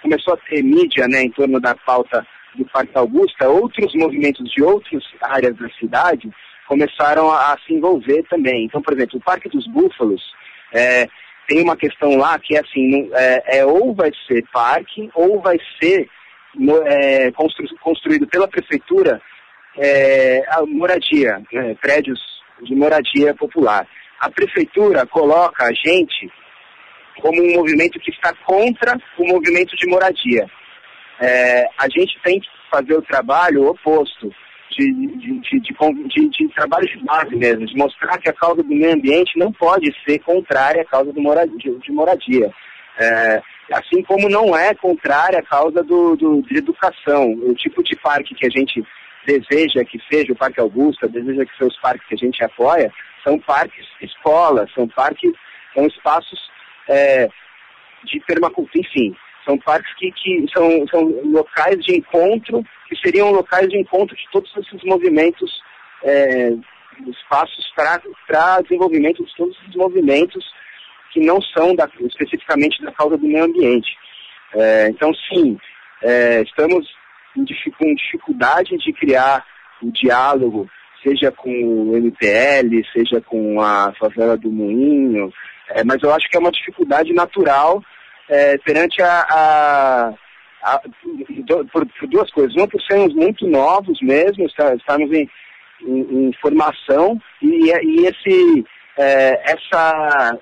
começou 0.01 0.33
a 0.33 0.37
ter 0.37 0.61
mídia 0.61 1.07
né, 1.07 1.23
em 1.23 1.31
torno 1.31 1.59
da 1.59 1.73
pauta 1.73 2.25
do 2.53 2.65
Parque 2.65 2.97
Augusta, 2.97 3.47
outros 3.47 3.93
movimentos 3.95 4.51
de 4.51 4.61
outras 4.61 5.03
áreas 5.21 5.55
da 5.55 5.69
cidade 5.79 6.29
começaram 6.67 7.31
a, 7.31 7.53
a, 7.53 7.57
se 7.65 7.73
envolver 7.73 8.23
também. 8.29 8.65
Então, 8.65 8.81
por 8.81 8.93
exemplo, 8.93 9.17
o 9.17 9.23
Parque 9.23 9.47
dos 9.47 9.65
Búfalos 9.67 10.21
é, 10.73 11.07
tem 11.47 11.63
uma 11.63 11.77
questão 11.77 12.17
lá 12.17 12.37
que 12.37 12.55
é 12.55 12.59
assim, 12.59 13.09
é, 13.13 13.59
é 13.59 13.65
ou 13.65 13.95
vai 13.95 14.11
ser 14.27 14.43
parque 14.51 15.09
ou 15.13 15.41
vai 15.41 15.57
ser 15.81 16.09
é, 16.85 17.31
constru, 17.31 17.65
construído 17.79 18.27
pela 18.27 18.47
prefeitura 18.47 19.21
é, 19.77 20.43
a 20.49 20.65
moradia, 20.65 21.41
né, 21.51 21.75
prédios 21.79 22.19
de 22.61 22.75
moradia 22.75 23.33
popular. 23.35 23.87
A 24.19 24.29
prefeitura 24.29 25.05
coloca 25.05 25.65
a 25.65 25.73
gente 25.73 26.31
como 27.21 27.41
um 27.41 27.53
movimento 27.53 27.99
que 27.99 28.11
está 28.11 28.33
contra 28.45 28.97
o 29.17 29.27
movimento 29.27 29.75
de 29.75 29.87
moradia. 29.87 30.45
É, 31.19 31.65
a 31.77 31.87
gente 31.89 32.19
tem 32.23 32.39
que 32.39 32.47
fazer 32.69 32.95
o 32.95 33.01
trabalho 33.01 33.67
oposto 33.67 34.31
de, 34.71 34.91
de, 34.91 35.39
de, 35.39 36.29
de, 36.29 36.47
trabalho 36.49 36.87
de 36.87 37.03
base 37.03 37.35
mesmo, 37.35 37.65
de 37.65 37.75
mostrar 37.75 38.17
que 38.17 38.29
a 38.29 38.33
causa 38.33 38.63
do 38.63 38.69
meio 38.69 38.93
ambiente 38.93 39.37
não 39.37 39.51
pode 39.51 39.93
ser 40.05 40.19
contrária 40.19 40.81
à 40.81 40.85
causa 40.85 41.11
do 41.11 41.21
de 41.79 41.91
moradia. 41.91 42.51
É, 42.99 43.41
assim 43.71 44.01
como 44.03 44.29
não 44.29 44.57
é 44.57 44.73
contrária 44.73 45.39
à 45.39 45.43
causa 45.43 45.83
do, 45.83 46.15
do, 46.15 46.41
de 46.41 46.57
educação. 46.57 47.31
O 47.33 47.53
tipo 47.53 47.83
de 47.83 47.95
parque 47.95 48.35
que 48.35 48.45
a 48.45 48.49
gente 48.49 48.83
deseja 49.25 49.83
que 49.83 49.99
seja 50.09 50.31
o 50.31 50.35
Parque 50.35 50.59
Augusta, 50.59 51.07
deseja 51.07 51.45
que 51.45 51.51
sejam 51.51 51.67
os 51.67 51.79
parques 51.79 52.07
que 52.07 52.15
a 52.15 52.17
gente 52.17 52.43
apoia, 52.43 52.91
são 53.23 53.37
parques 53.39 53.85
escolas, 54.01 54.71
são 54.73 54.87
parques, 54.87 55.31
são 55.73 55.85
espaços 55.85 56.39
é, 56.87 57.27
de 58.05 58.19
permacultura, 58.21 58.79
enfim, 58.79 59.13
são 59.47 59.57
parques 59.57 59.93
que, 59.95 60.11
que 60.11 60.45
são, 60.53 60.85
são 60.89 61.03
locais 61.31 61.77
de 61.85 61.95
encontro, 61.95 62.61
que 62.89 62.95
seriam 62.97 63.31
locais 63.31 63.69
de 63.69 63.79
encontro 63.79 64.15
de 64.15 64.27
todos 64.31 64.51
esses 64.57 64.83
movimentos, 64.83 65.49
é, 66.03 66.51
espaços 67.07 67.71
para 68.27 68.61
desenvolvimento 68.61 69.23
de 69.23 69.35
todos 69.35 69.57
esses 69.61 69.75
movimentos 69.75 70.45
que 71.13 71.21
não 71.21 71.41
são 71.41 71.73
da, 71.73 71.89
especificamente 72.01 72.83
da 72.83 72.91
causa 72.91 73.17
do 73.17 73.25
meio 73.25 73.45
ambiente. 73.45 73.95
É, 74.53 74.89
então, 74.89 75.13
sim, 75.13 75.57
é, 76.03 76.41
estamos 76.41 76.85
com 77.77 77.95
dificuldade 77.95 78.77
de 78.77 78.91
criar 78.93 79.45
o 79.81 79.87
um 79.87 79.91
diálogo, 79.91 80.67
seja 81.03 81.31
com 81.31 81.49
o 81.51 81.95
MPL, 81.95 82.83
seja 82.91 83.21
com 83.21 83.61
a 83.61 83.93
favela 83.99 84.35
do 84.35 84.51
Moinho, 84.51 85.31
é, 85.69 85.83
mas 85.83 86.01
eu 86.01 86.11
acho 86.13 86.27
que 86.27 86.35
é 86.35 86.39
uma 86.39 86.51
dificuldade 86.51 87.13
natural 87.13 87.81
é, 88.29 88.57
perante 88.59 89.01
a, 89.01 89.25
a, 89.29 90.13
a 90.63 90.79
por, 91.71 91.85
por, 91.85 92.07
duas 92.07 92.31
coisas. 92.31 92.53
Uma, 92.55 92.67
por 92.67 92.81
sermos 92.81 93.13
muito 93.13 93.47
novos 93.47 93.99
mesmo, 94.01 94.45
estamos 94.45 95.11
em, 95.11 95.29
em, 95.81 96.27
em 96.27 96.33
formação 96.41 97.19
e, 97.41 97.71
e 97.71 98.05
esse, 98.05 98.65
é, 98.97 99.51
essa 99.51 100.37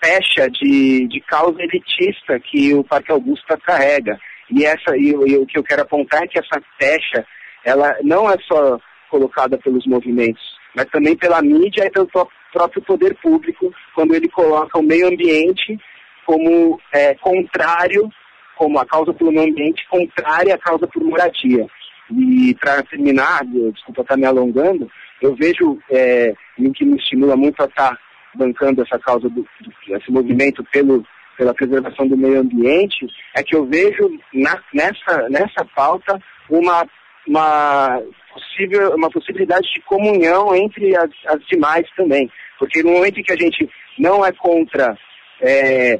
pecha 0.00 0.48
de, 0.50 1.06
de 1.08 1.20
causa 1.20 1.62
elitista 1.62 2.38
que 2.40 2.74
o 2.74 2.84
Parque 2.84 3.10
Augusta 3.10 3.58
carrega. 3.58 4.18
E, 4.50 4.64
essa, 4.64 4.96
e, 4.96 5.08
e 5.08 5.36
o 5.36 5.46
que 5.46 5.58
eu 5.58 5.64
quero 5.64 5.82
apontar 5.82 6.22
é 6.22 6.26
que 6.26 6.38
essa 6.38 6.62
pecha, 6.78 7.26
ela 7.64 7.96
não 8.02 8.30
é 8.30 8.36
só 8.46 8.78
colocada 9.08 9.58
pelos 9.58 9.86
movimentos, 9.86 10.42
mas 10.74 10.86
também 10.86 11.16
pela 11.16 11.42
mídia 11.42 11.84
e 11.86 11.90
pelo 11.90 12.08
próprio 12.52 12.82
poder 12.82 13.14
público, 13.22 13.72
quando 13.94 14.14
ele 14.14 14.28
coloca 14.28 14.78
o 14.78 14.82
meio 14.82 15.08
ambiente 15.08 15.78
como 16.24 16.80
é, 16.92 17.14
contrário, 17.14 18.08
como 18.56 18.78
a 18.78 18.86
causa 18.86 19.12
pelo 19.12 19.32
meio 19.32 19.50
ambiente 19.50 19.86
contrária 19.88 20.54
à 20.54 20.58
causa 20.58 20.86
por 20.86 21.02
moradia. 21.02 21.66
E 22.10 22.54
para 22.60 22.82
terminar, 22.82 23.44
desculpa 23.72 24.02
estar 24.02 24.16
me 24.16 24.26
alongando, 24.26 24.90
eu 25.20 25.34
vejo 25.34 25.78
é, 25.90 26.34
o 26.58 26.72
que 26.72 26.84
me 26.84 26.96
estimula 26.96 27.36
muito 27.36 27.60
a 27.62 27.66
estar 27.66 27.98
bancando 28.34 28.82
essa 28.82 28.98
causa, 28.98 29.28
do, 29.28 29.42
do, 29.42 29.96
esse 29.96 30.10
movimento 30.10 30.64
pelo, 30.64 31.04
pela 31.36 31.54
preservação 31.54 32.06
do 32.06 32.16
meio 32.16 32.40
ambiente, 32.40 33.06
é 33.34 33.42
que 33.42 33.54
eu 33.54 33.64
vejo 33.66 34.10
na, 34.32 34.60
nessa, 34.74 35.28
nessa 35.28 35.64
pauta 35.74 36.20
uma, 36.50 36.86
uma, 37.26 38.02
possível, 38.32 38.94
uma 38.94 39.10
possibilidade 39.10 39.72
de 39.72 39.80
comunhão 39.82 40.54
entre 40.54 40.96
as, 40.96 41.10
as 41.26 41.44
demais 41.46 41.86
também. 41.96 42.30
Porque 42.58 42.82
no 42.82 42.92
momento 42.92 43.20
em 43.20 43.22
que 43.22 43.32
a 43.32 43.36
gente 43.36 43.68
não 43.98 44.24
é 44.24 44.32
contra 44.32 44.96
é, 45.40 45.98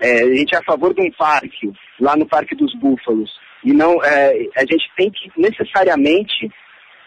é, 0.00 0.22
a 0.22 0.34
gente 0.34 0.54
é 0.54 0.58
a 0.58 0.64
favor 0.64 0.94
de 0.94 1.02
um 1.02 1.10
parque, 1.12 1.72
lá 2.00 2.16
no 2.16 2.26
Parque 2.26 2.54
dos 2.54 2.74
Búfalos, 2.74 3.30
e 3.64 3.72
não, 3.72 4.02
é, 4.04 4.48
a 4.56 4.60
gente 4.60 4.90
tem 4.96 5.10
que 5.10 5.30
necessariamente 5.36 6.50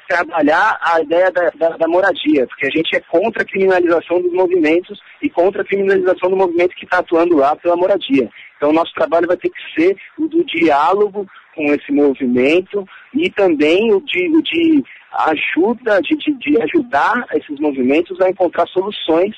trabalhar 0.09 0.79
a 0.81 0.99
ideia 1.01 1.31
da, 1.31 1.51
da, 1.51 1.77
da, 1.77 1.87
moradia, 1.87 2.47
porque 2.47 2.65
a 2.65 2.69
gente 2.71 2.95
é 2.95 2.99
contra 2.99 3.43
a 3.43 3.45
criminalização 3.45 4.19
dos 4.19 4.33
movimentos 4.33 4.99
e 5.21 5.29
contra 5.29 5.61
a 5.61 5.65
criminalização 5.65 6.31
do 6.31 6.35
movimento 6.35 6.75
que 6.75 6.85
está 6.85 6.97
atuando 6.97 7.37
lá 7.37 7.55
pela 7.55 7.75
moradia. 7.75 8.27
Então, 8.57 8.73
nosso 8.73 8.91
trabalho 8.95 9.27
vai 9.27 9.37
ter 9.37 9.49
que 9.49 9.81
ser 9.81 9.95
o 10.17 10.27
do 10.27 10.43
diálogo 10.43 11.27
com 11.55 11.63
esse 11.65 11.91
movimento 11.91 12.83
e 13.13 13.29
também 13.29 13.93
o 13.93 14.01
de, 14.01 14.27
o 14.35 14.41
de 14.41 14.83
ajuda, 15.11 16.01
de, 16.01 16.17
de, 16.17 16.33
de 16.39 16.61
ajudar 16.63 17.27
esses 17.33 17.59
movimentos 17.59 18.19
a 18.19 18.29
encontrar 18.29 18.67
soluções 18.67 19.35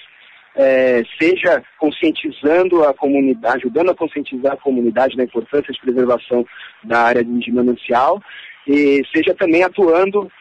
é, 0.55 1.03
seja 1.19 1.63
conscientizando 1.77 2.83
a 2.83 2.93
comunidade, 2.93 3.57
ajudando 3.57 3.91
a 3.91 3.95
conscientizar 3.95 4.53
a 4.53 4.57
comunidade 4.57 5.15
da 5.15 5.23
importância 5.23 5.71
de 5.73 5.79
preservação 5.79 6.45
da 6.83 7.01
área 7.01 7.23
de 7.23 7.51
manancial, 7.51 8.21
e 8.67 9.01
seja 9.13 9.33
também 9.33 9.63
atuando, 9.63 10.31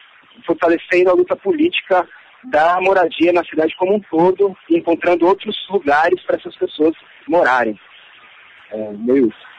fortalecendo 0.47 1.11
a 1.11 1.14
luta 1.14 1.37
política 1.37 2.07
da 2.45 2.81
moradia 2.81 3.33
na 3.33 3.45
cidade 3.45 3.75
como 3.76 3.97
um 3.97 4.00
todo 4.00 4.57
encontrando 4.69 5.26
outros 5.26 5.57
lugares 5.69 6.23
para 6.23 6.37
essas 6.37 6.57
pessoas 6.57 6.95
morarem. 7.29 7.79
É, 8.73 8.93
meio 8.93 9.29
isso. 9.29 9.50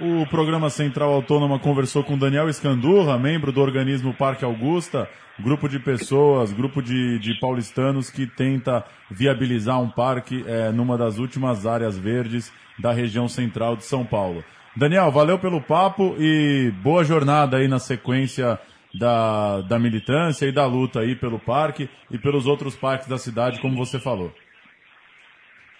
O 0.00 0.26
programa 0.26 0.70
Central 0.70 1.12
Autônoma 1.12 1.56
conversou 1.60 2.02
com 2.02 2.18
Daniel 2.18 2.48
Escandurra, 2.48 3.16
membro 3.16 3.52
do 3.52 3.60
organismo 3.60 4.12
Parque 4.12 4.44
Augusta, 4.44 5.08
grupo 5.38 5.68
de 5.68 5.78
pessoas, 5.78 6.52
grupo 6.52 6.82
de, 6.82 7.16
de 7.20 7.38
paulistanos 7.38 8.10
que 8.10 8.26
tenta 8.26 8.84
viabilizar 9.08 9.80
um 9.80 9.88
parque 9.88 10.44
é, 10.48 10.72
numa 10.72 10.98
das 10.98 11.18
últimas 11.18 11.64
áreas 11.64 11.96
verdes 11.96 12.52
da 12.76 12.92
região 12.92 13.28
central 13.28 13.76
de 13.76 13.84
São 13.84 14.04
Paulo. 14.04 14.42
Daniel, 14.74 15.12
valeu 15.12 15.38
pelo 15.38 15.60
papo 15.60 16.16
e 16.18 16.72
boa 16.82 17.04
jornada 17.04 17.58
aí 17.58 17.68
na 17.68 17.78
sequência 17.78 18.58
da, 18.92 19.60
da 19.60 19.78
militância 19.78 20.44
e 20.46 20.50
da 20.50 20.66
luta 20.66 21.00
aí 21.00 21.14
pelo 21.14 21.38
parque 21.38 21.88
e 22.10 22.18
pelos 22.18 22.46
outros 22.46 22.74
parques 22.74 23.06
da 23.06 23.16
cidade, 23.16 23.60
como 23.60 23.76
você 23.76 24.00
falou. 24.00 24.32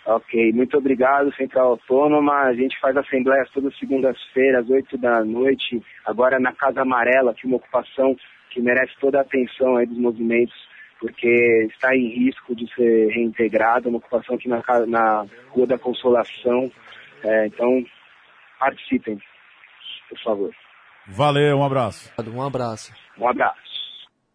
Ok, 0.06 0.52
muito 0.52 0.76
obrigado, 0.76 1.34
Central 1.34 1.70
Autônoma. 1.70 2.34
A 2.42 2.52
gente 2.52 2.78
faz 2.78 2.94
assembleias 2.94 3.49
todas 3.50 3.76
segundas-feiras, 3.78 4.68
8 4.68 4.99
da 4.99 5.25
noite, 5.25 5.82
agora 6.04 6.38
na 6.38 6.52
Casa 6.52 6.82
Amarela, 6.82 7.32
que 7.32 7.46
é 7.46 7.49
uma 7.49 7.56
ocupação 7.56 8.14
que 8.50 8.61
merece 8.61 8.92
toda 9.00 9.18
a 9.18 9.23
atenção 9.23 9.76
aí 9.76 9.87
dos 9.87 9.96
movimentos, 9.96 10.54
porque 11.00 11.68
está 11.70 11.96
em 11.96 12.06
risco 12.08 12.54
de 12.54 12.73
ser 12.75 13.08
reintegrada, 13.14 13.88
uma 13.88 13.99
ocupação 13.99 14.37
aqui 14.37 14.46
na, 14.46 14.62
na 14.87 15.26
Rua 15.49 15.66
da 15.66 15.78
Consolação. 15.78 16.70
É, 17.23 17.46
então, 17.46 17.82
participem, 18.61 19.18
por 20.11 20.18
favor. 20.23 20.54
Valeu, 21.06 21.58
um 21.58 21.64
abraço. 21.64 22.12
Um 22.18 22.42
abraço. 22.42 22.92
Um 23.18 23.28
abraço. 23.28 23.58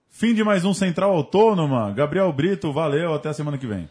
Fim 0.10 0.34
de 0.34 0.44
mais 0.44 0.66
um 0.66 0.74
Central 0.74 1.12
Autônoma. 1.12 1.94
Gabriel 1.94 2.34
Brito, 2.34 2.74
valeu, 2.74 3.14
até 3.14 3.30
a 3.30 3.34
semana 3.34 3.58
que 3.58 3.68
vem. 3.68 3.88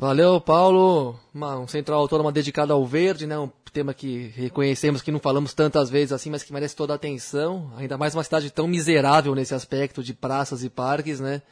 Valeu, 0.00 0.40
Paulo. 0.40 1.18
Uma, 1.34 1.58
um 1.58 1.66
Central 1.66 1.98
Autônoma 1.98 2.30
dedicado 2.30 2.72
ao 2.72 2.86
verde, 2.86 3.26
né? 3.26 3.36
Um 3.36 3.50
tema 3.72 3.92
que 3.92 4.28
reconhecemos 4.28 5.02
que 5.02 5.10
não 5.10 5.18
falamos 5.18 5.52
tantas 5.52 5.90
vezes 5.90 6.12
assim, 6.12 6.30
mas 6.30 6.44
que 6.44 6.52
merece 6.52 6.76
toda 6.76 6.92
a 6.92 6.96
atenção. 6.96 7.72
Ainda 7.76 7.98
mais 7.98 8.14
uma 8.14 8.22
cidade 8.22 8.48
tão 8.48 8.68
miserável 8.68 9.34
nesse 9.34 9.56
aspecto 9.56 10.00
de 10.00 10.14
praças 10.14 10.62
e 10.62 10.70
parques, 10.70 11.18
né? 11.18 11.42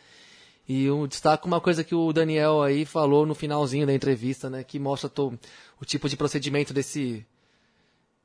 E 0.68 0.88
um 0.88 1.08
destaco 1.08 1.48
uma 1.48 1.60
coisa 1.60 1.82
que 1.82 1.92
o 1.92 2.12
Daniel 2.12 2.62
aí 2.62 2.84
falou 2.84 3.26
no 3.26 3.34
finalzinho 3.34 3.84
da 3.84 3.92
entrevista, 3.92 4.48
né? 4.48 4.62
Que 4.62 4.78
mostra 4.78 5.10
o 5.80 5.84
tipo 5.84 6.08
de 6.08 6.16
procedimento 6.16 6.72
desse 6.72 7.26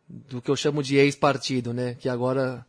do 0.07 0.39
que 0.39 0.51
eu 0.51 0.55
chamo 0.55 0.83
de 0.83 0.97
ex-partido, 0.97 1.73
né? 1.73 1.95
Que 1.95 2.07
agora 2.07 2.63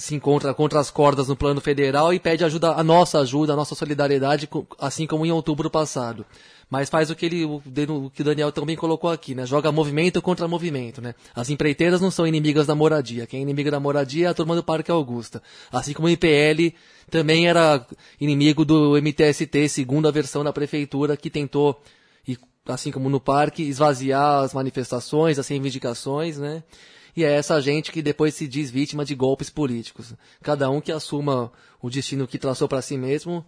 se 0.00 0.14
encontra 0.14 0.54
contra 0.54 0.80
as 0.80 0.90
cordas 0.90 1.28
no 1.28 1.36
plano 1.36 1.60
federal 1.60 2.14
e 2.14 2.20
pede 2.20 2.44
ajuda, 2.44 2.72
a 2.72 2.82
nossa 2.82 3.18
ajuda, 3.18 3.52
a 3.52 3.56
nossa 3.56 3.74
solidariedade, 3.74 4.48
assim 4.78 5.06
como 5.06 5.26
em 5.26 5.32
outubro 5.32 5.68
passado. 5.68 6.24
Mas 6.72 6.88
faz 6.88 7.10
o 7.10 7.14
que 7.14 7.26
ele, 7.26 7.44
o 7.44 7.60
que 8.08 8.22
o 8.22 8.24
Daniel 8.24 8.50
também 8.50 8.74
colocou 8.74 9.10
aqui, 9.10 9.34
né? 9.34 9.44
Joga 9.44 9.70
movimento 9.70 10.22
contra 10.22 10.48
movimento, 10.48 11.02
né? 11.02 11.14
As 11.34 11.50
empreiteiras 11.50 12.00
não 12.00 12.10
são 12.10 12.26
inimigas 12.26 12.66
da 12.66 12.74
moradia. 12.74 13.26
Quem 13.26 13.40
é 13.40 13.42
inimigo 13.42 13.70
da 13.70 13.78
moradia 13.78 14.28
é 14.28 14.30
a 14.30 14.32
turma 14.32 14.56
do 14.56 14.62
Parque 14.62 14.90
Augusta. 14.90 15.42
Assim 15.70 15.92
como 15.92 16.08
o 16.08 16.10
IPL 16.10 16.74
também 17.10 17.46
era 17.46 17.86
inimigo 18.18 18.64
do 18.64 18.96
MTST, 18.96 19.68
segunda 19.68 20.10
versão 20.10 20.42
da 20.42 20.50
prefeitura, 20.50 21.14
que 21.14 21.28
tentou, 21.28 21.78
assim 22.64 22.90
como 22.90 23.10
no 23.10 23.20
parque, 23.20 23.62
esvaziar 23.64 24.42
as 24.42 24.54
manifestações, 24.54 25.38
as 25.38 25.46
reivindicações, 25.48 26.38
né? 26.38 26.64
e 27.14 27.22
é 27.22 27.32
essa 27.32 27.60
gente 27.60 27.92
que 27.92 28.00
depois 28.00 28.34
se 28.34 28.48
diz 28.48 28.70
vítima 28.70 29.04
de 29.04 29.14
golpes 29.14 29.50
políticos. 29.50 30.14
Cada 30.42 30.70
um 30.70 30.80
que 30.80 30.90
assuma 30.90 31.52
o 31.82 31.90
destino 31.90 32.26
que 32.26 32.38
traçou 32.38 32.66
para 32.66 32.80
si 32.80 32.96
mesmo, 32.96 33.44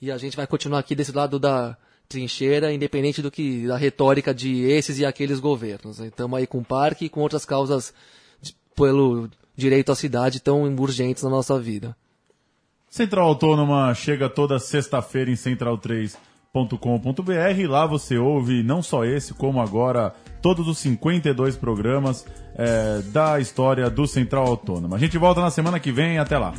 e 0.00 0.10
a 0.10 0.16
gente 0.16 0.38
vai 0.38 0.46
continuar 0.46 0.78
aqui 0.78 0.94
desse 0.94 1.12
lado 1.12 1.38
da 1.38 1.76
trincheira, 2.12 2.72
independente 2.72 3.20
do 3.20 3.30
que 3.30 3.66
da 3.66 3.76
retórica 3.76 4.32
de 4.32 4.62
esses 4.62 4.98
e 4.98 5.04
aqueles 5.04 5.40
governos. 5.40 5.98
Estamos 5.98 6.38
aí 6.38 6.46
com 6.46 6.58
o 6.58 6.64
parque 6.64 7.06
e 7.06 7.08
com 7.08 7.20
outras 7.20 7.44
causas 7.44 7.92
de, 8.40 8.54
pelo 8.76 9.28
direito 9.56 9.90
à 9.90 9.94
cidade 9.94 10.40
tão 10.40 10.62
urgentes 10.76 11.22
na 11.22 11.30
nossa 11.30 11.58
vida. 11.58 11.96
Central 12.88 13.28
Autônoma 13.28 13.94
chega 13.94 14.28
toda 14.28 14.58
sexta-feira 14.58 15.30
em 15.30 15.34
central3.com.br. 15.34 17.68
Lá 17.68 17.86
você 17.86 18.18
ouve 18.18 18.62
não 18.62 18.82
só 18.82 19.04
esse, 19.04 19.32
como 19.32 19.60
agora 19.60 20.14
todos 20.42 20.68
os 20.68 20.76
52 20.78 21.56
programas 21.56 22.26
é, 22.54 23.00
da 23.06 23.40
história 23.40 23.88
do 23.88 24.06
Central 24.06 24.46
Autônoma. 24.46 24.96
A 24.96 24.98
gente 24.98 25.16
volta 25.16 25.40
na 25.40 25.50
semana 25.50 25.80
que 25.80 25.90
vem. 25.90 26.18
Até 26.18 26.36
lá. 26.36 26.52